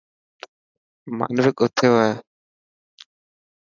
[1.17, 2.09] مانوڪ اٿيو هو.